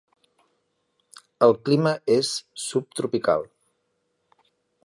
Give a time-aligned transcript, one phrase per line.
[1.47, 2.33] El clima és
[2.65, 3.49] subtropical.